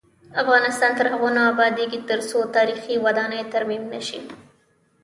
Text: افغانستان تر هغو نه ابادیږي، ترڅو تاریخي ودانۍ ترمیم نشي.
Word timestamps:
افغانستان 0.43 0.91
تر 0.97 1.05
هغو 1.13 1.29
نه 1.35 1.41
ابادیږي، 1.51 1.99
ترڅو 2.09 2.39
تاریخي 2.55 2.95
ودانۍ 3.05 3.41
ترمیم 3.53 3.83
نشي. 3.93 4.19